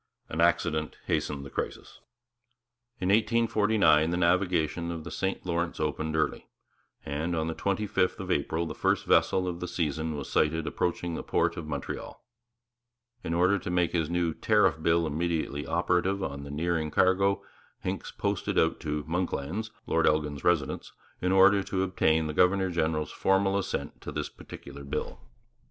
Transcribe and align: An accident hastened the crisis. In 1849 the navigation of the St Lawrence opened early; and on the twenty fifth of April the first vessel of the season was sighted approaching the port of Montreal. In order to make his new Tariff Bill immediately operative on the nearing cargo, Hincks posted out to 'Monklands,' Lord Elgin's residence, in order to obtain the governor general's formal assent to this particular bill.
An 0.29 0.41
accident 0.41 0.97
hastened 1.05 1.45
the 1.45 1.51
crisis. 1.51 1.99
In 2.99 3.09
1849 3.09 4.09
the 4.09 4.17
navigation 4.17 4.89
of 4.91 5.03
the 5.03 5.11
St 5.11 5.45
Lawrence 5.45 5.79
opened 5.79 6.15
early; 6.15 6.47
and 7.05 7.35
on 7.35 7.45
the 7.45 7.53
twenty 7.53 7.85
fifth 7.85 8.19
of 8.19 8.31
April 8.31 8.65
the 8.65 8.73
first 8.73 9.05
vessel 9.05 9.47
of 9.47 9.59
the 9.59 9.67
season 9.67 10.15
was 10.15 10.27
sighted 10.27 10.65
approaching 10.65 11.13
the 11.13 11.21
port 11.21 11.55
of 11.55 11.67
Montreal. 11.67 12.19
In 13.23 13.35
order 13.35 13.59
to 13.59 13.69
make 13.69 13.91
his 13.91 14.09
new 14.09 14.33
Tariff 14.33 14.81
Bill 14.81 15.05
immediately 15.05 15.67
operative 15.67 16.23
on 16.23 16.41
the 16.45 16.49
nearing 16.49 16.89
cargo, 16.89 17.43
Hincks 17.81 18.09
posted 18.09 18.57
out 18.57 18.79
to 18.79 19.03
'Monklands,' 19.05 19.69
Lord 19.85 20.07
Elgin's 20.07 20.43
residence, 20.43 20.93
in 21.21 21.31
order 21.31 21.61
to 21.61 21.83
obtain 21.83 22.25
the 22.25 22.33
governor 22.33 22.71
general's 22.71 23.11
formal 23.11 23.55
assent 23.55 24.01
to 24.01 24.11
this 24.11 24.29
particular 24.29 24.83
bill. 24.83 25.19